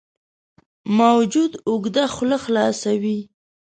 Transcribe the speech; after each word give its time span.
موجود 0.99 1.51
اوږده 1.69 2.03
خوله 2.13 2.37
خلاصه 2.45 2.91
وه. 3.01 3.17